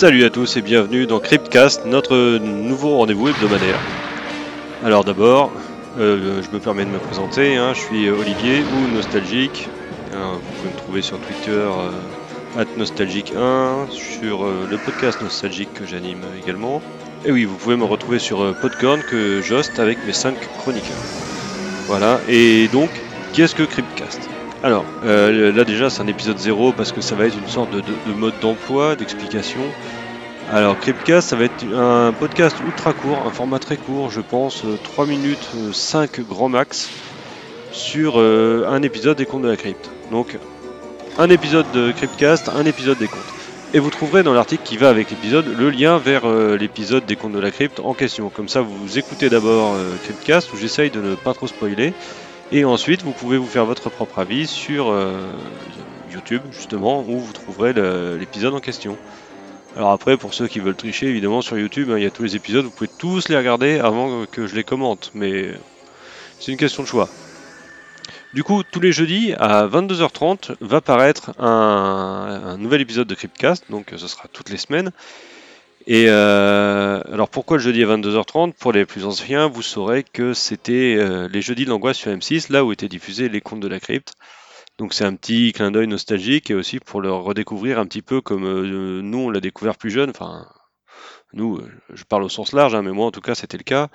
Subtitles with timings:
[0.00, 3.78] Salut à tous et bienvenue dans Cryptcast, notre nouveau rendez-vous hebdomadaire.
[4.82, 5.52] Alors d'abord,
[5.98, 9.68] euh, je me permets de me présenter, hein, je suis Olivier ou Nostalgique.
[10.10, 16.22] Vous pouvez me trouver sur Twitter euh, nostalgique1, sur euh, le podcast Nostalgique que j'anime
[16.42, 16.80] également.
[17.26, 20.96] Et oui, vous pouvez me retrouver sur euh, Podcorn que j'hoste avec mes 5 chroniqueurs.
[21.88, 22.88] Voilà, et donc,
[23.34, 24.30] qu'est-ce que Cryptcast?
[24.62, 27.70] Alors, euh, là déjà c'est un épisode 0 parce que ça va être une sorte
[27.70, 29.60] de, de- de mode d'emploi, d'explication.
[30.52, 34.64] Alors Cryptcast ça va être un podcast ultra court, un format très court, je pense,
[34.64, 36.88] euh, 3 minutes, euh, 5 grand max,
[37.72, 39.90] sur euh, un épisode des contes de la crypte.
[40.10, 40.36] Donc
[41.18, 43.20] un épisode de Cryptcast, un épisode des contes.
[43.72, 47.14] Et vous trouverez dans l'article qui va avec l'épisode le lien vers euh, l'épisode des
[47.16, 48.28] contes de la crypte en question.
[48.28, 51.92] Comme ça vous écoutez d'abord euh, Cryptcast où j'essaye de ne pas trop spoiler.
[52.52, 55.20] Et ensuite, vous pouvez vous faire votre propre avis sur euh,
[56.12, 57.72] YouTube, justement, où vous trouverez
[58.18, 58.96] l'épisode en question.
[59.76, 62.24] Alors après, pour ceux qui veulent tricher, évidemment, sur YouTube, hein, il y a tous
[62.24, 65.52] les épisodes, vous pouvez tous les regarder avant que je les commente, mais
[66.40, 67.08] c'est une question de choix.
[68.34, 73.70] Du coup, tous les jeudis, à 22h30, va paraître un, un nouvel épisode de Cryptcast,
[73.70, 74.90] donc ce sera toutes les semaines.
[75.86, 80.34] Et euh, alors pourquoi le jeudi à 22h30 Pour les plus anciens, vous saurez que
[80.34, 83.68] c'était euh, les jeudis de l'angoisse sur M6, là où étaient diffusés les contes de
[83.68, 84.12] la crypte.
[84.78, 88.20] Donc c'est un petit clin d'œil nostalgique et aussi pour le redécouvrir un petit peu
[88.20, 90.10] comme euh, nous on l'a découvert plus jeune.
[90.10, 90.46] Enfin,
[91.32, 93.64] nous, euh, je parle au sens large, hein, mais moi en tout cas c'était le
[93.64, 93.88] cas.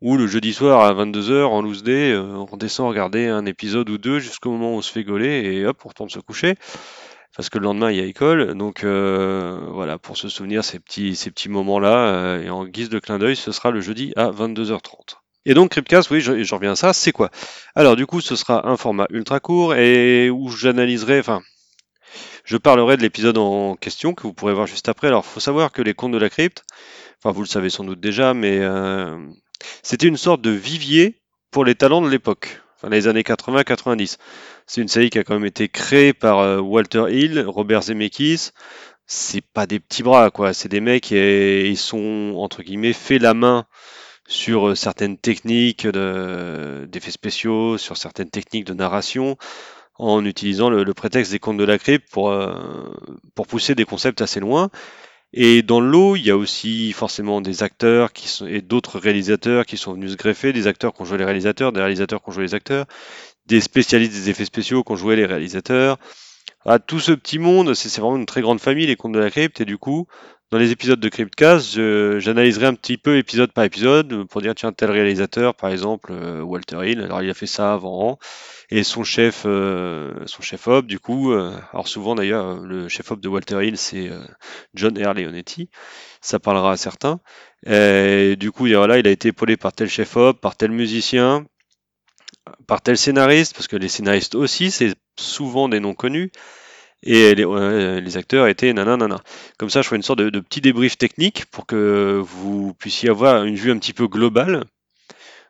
[0.00, 3.96] Où le jeudi soir à 22h en loose day, on descend regarder un épisode ou
[3.96, 6.56] deux jusqu'au moment où on se fait gauler et hop, on retourne se coucher
[7.36, 8.54] parce que le lendemain il y a école.
[8.54, 12.88] Donc euh, voilà, pour se souvenir ces petits, ces petits moments-là, euh, et en guise
[12.88, 15.16] de clin d'œil, ce sera le jeudi à 22h30.
[15.46, 17.30] Et donc Cryptcast, oui, je, je reviens à ça, c'est quoi?
[17.74, 21.42] Alors du coup, ce sera un format ultra court et où j'analyserai, enfin,
[22.44, 25.08] je parlerai de l'épisode en question que vous pourrez voir juste après.
[25.08, 26.64] Alors, faut savoir que les contes de la crypte,
[27.18, 29.16] enfin, vous le savez sans doute déjà, mais euh,
[29.82, 31.20] c'était une sorte de vivier
[31.50, 34.18] pour les talents de l'époque, enfin les années 80-90.
[34.66, 38.50] C'est une série qui a quand même été créée par euh, Walter Hill, Robert Zemeckis.
[39.06, 40.54] C'est pas des petits bras, quoi.
[40.54, 43.66] C'est des mecs et ils sont entre guillemets fait la main
[44.28, 49.36] sur euh, certaines techniques de- d'effets spéciaux, sur certaines techniques de narration,
[49.96, 52.54] en utilisant le, le prétexte des contes de la crypte pour, euh,
[53.34, 54.70] pour pousser des concepts assez loin.
[55.36, 59.00] Et dans le lot, il y a aussi forcément des acteurs qui sont, et d'autres
[59.00, 62.22] réalisateurs qui sont venus se greffer, des acteurs qui ont joué les réalisateurs, des réalisateurs
[62.22, 62.86] qui ont joué les acteurs,
[63.46, 65.98] des spécialistes des effets spéciaux qui ont joué les réalisateurs.
[66.64, 69.28] Ah, tout ce petit monde, c'est vraiment une très grande famille, les contes de la
[69.28, 70.06] crypte, et du coup,
[70.50, 71.74] dans les épisodes de Cryptcast,
[72.20, 76.42] j'analyserai un petit peu épisode par épisode pour dire, tiens, tel réalisateur, par exemple, euh,
[76.42, 78.18] Walter Hill, alors il a fait ça avant,
[78.70, 82.88] et son chef, euh, son chef op, du coup, euh, alors souvent d'ailleurs, euh, le
[82.88, 84.20] chef op de Walter Hill, c'est euh,
[84.74, 85.14] John R.
[85.14, 85.70] Leonetti,
[86.20, 87.20] ça parlera à certains.
[87.66, 91.46] Et du coup, voilà, il a été épaulé par tel chef op, par tel musicien,
[92.66, 96.30] par tel scénariste, parce que les scénaristes aussi, c'est souvent des noms connus,
[97.04, 99.20] et les, euh, les acteurs étaient nanana.
[99.58, 103.44] Comme ça, je ferai une sorte de petit débrief technique pour que vous puissiez avoir
[103.44, 104.64] une vue un petit peu globale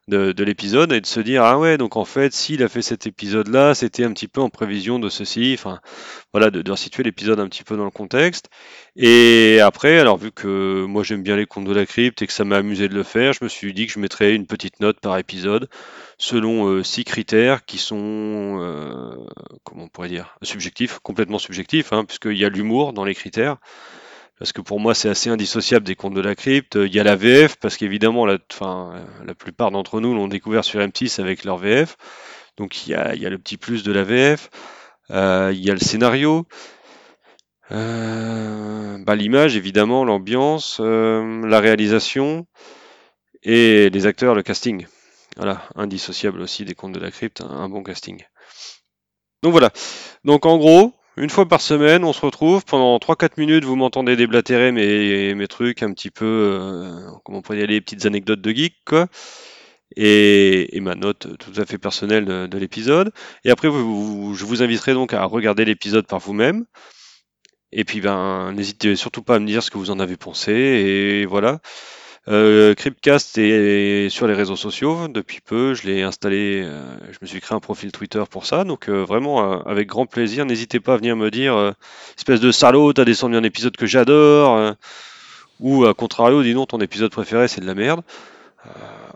[0.09, 2.82] de, de l'épisode et de se dire ah ouais donc en fait s'il a fait
[2.82, 5.81] cet épisode là c'était un petit peu en prévision de ceci enfin
[6.32, 8.50] voilà de, de l'épisode un petit peu dans le contexte.
[8.97, 12.32] Et après alors vu que moi j'aime bien les contes de la crypte et que
[12.32, 14.81] ça m'a amusé de le faire je me suis dit que je mettrais une petite
[14.81, 15.69] note par épisode
[16.19, 19.16] selon euh, six critères qui sont euh,
[19.65, 23.56] comment on pourrait dire subjectifs complètement subjectifs hein, puisqu'il y a l'humour dans les critères
[24.39, 26.77] parce que pour moi c'est assez indissociable des contes de la crypte.
[26.77, 28.39] Il y a la VF, parce qu'évidemment la,
[29.25, 31.97] la plupart d'entre nous l'ont découvert sur M6 avec leur VF.
[32.56, 34.50] Donc il y a, il y a le petit plus de la VF.
[35.11, 36.47] Euh, il y a le scénario.
[37.72, 42.47] Euh, bah, l'image évidemment, l'ambiance, euh, la réalisation
[43.43, 44.86] et les acteurs, le casting.
[45.36, 48.22] Voilà, indissociable aussi des contes de la crypte, un bon casting.
[49.42, 49.71] Donc voilà.
[50.25, 52.65] Donc en gros, une fois par semaine, on se retrouve.
[52.65, 57.43] Pendant 3-4 minutes, vous m'entendez déblatérer mes, mes trucs un petit peu, euh, comment on
[57.43, 59.07] pourrait dire, les petites anecdotes de geek, quoi.
[59.97, 63.13] Et, ma note tout à fait personnelle de, de l'épisode.
[63.45, 66.65] Et après, vous- je vous inviterai donc à regarder l'épisode par vous-même.
[67.72, 70.53] Et puis, ben, n'hésitez surtout pas à me dire ce que vous en avez pensé.
[70.53, 71.60] Et voilà.
[72.26, 75.74] Euh, Cryptcast est sur les réseaux sociaux depuis peu.
[75.74, 78.65] Je l'ai installé, euh, je me suis créé un profil Twitter pour ça.
[78.65, 80.47] Donc euh, vraiment euh, avec grand plaisir.
[80.47, 81.74] N'hésitez pas à venir me dire,
[82.16, 84.74] espèce de salaud, t'as descendu un épisode que j'adore,
[85.60, 88.03] ou à contrario, dis non, ton épisode préféré c'est de la merde.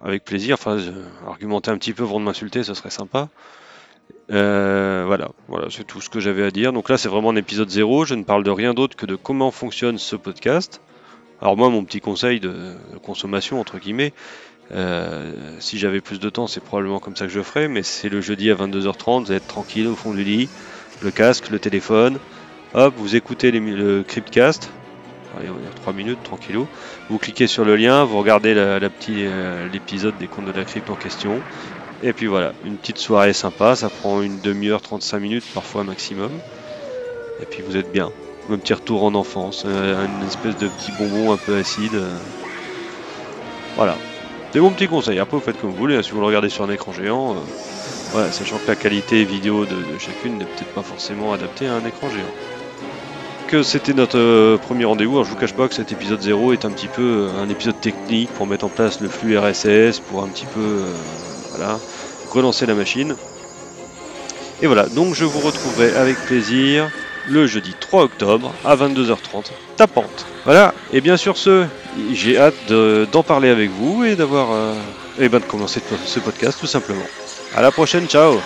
[0.05, 0.55] Avec plaisir.
[0.55, 0.79] Enfin,
[1.27, 3.29] argumenter un petit peu avant de m'insulter, ce serait sympa.
[4.29, 6.75] Voilà, voilà c'est tout ce que j'avais à dire.
[6.75, 8.05] Donc là, c'est vraiment un épisode zéro.
[8.05, 10.83] Je ne parle de rien d'autre que de comment fonctionne ce podcast.
[11.41, 14.13] Alors moi, mon petit conseil de consommation, entre guillemets,
[14.75, 18.09] euh, si j'avais plus de temps, c'est probablement comme ça que je ferais, mais c'est
[18.09, 20.49] le jeudi à 22h30, vous êtes tranquille au fond du lit,
[21.01, 22.19] le casque, le téléphone,
[22.75, 24.71] hop, vous écoutez le Cryptcast,
[25.39, 26.67] allez, on va dire 3 minutes, tranquillou,
[27.09, 30.97] vous cliquez sur le lien, vous regardez euh, l'épisode des comptes de la crypte en
[30.97, 31.41] question,
[32.03, 36.31] et puis voilà, une petite soirée sympa, ça prend une demi-heure, 35 minutes, parfois maximum,
[37.41, 38.13] et puis vous êtes bien.
[38.51, 42.01] Un petit retour en enfance, euh, une espèce de petit bonbon un peu acide.
[43.77, 43.97] Voilà,
[44.53, 45.19] c'est mon petit conseil.
[45.19, 45.97] Après, vous faites comme vous voulez.
[45.97, 46.03] Hein.
[46.03, 47.37] Si vous le regardez sur un écran géant,
[48.17, 51.85] euh, sachant que la qualité vidéo de, chacune n'est peut-être pas forcément adaptée à un
[51.85, 52.25] écran géant.
[53.47, 55.23] Que c'était notre euh, premier rendez-vous.
[55.25, 57.79] Je vous cache pas que cet épisode 0 est un petit peu euh, un épisode
[57.81, 60.85] technique pour mettre en place le flux RSS, pour un petit peu
[61.51, 61.79] voilà,
[62.31, 63.15] relancer la machine.
[64.63, 66.91] Et voilà, donc je vous retrouverai avec plaisir
[67.29, 70.27] le jeudi 3 octobre à 22h30, tapante.
[70.45, 71.67] Voilà, et bien sûr ce,
[72.13, 72.73] j'ai hâte
[73.13, 74.75] d'en parler avec vous et d'avoir, euh,
[75.19, 77.07] et ben de commencer ce podcast tout simplement.
[77.55, 78.41] À la prochaine, ciao